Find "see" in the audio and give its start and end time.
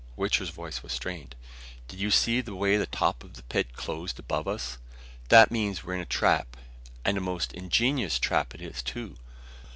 2.09-2.41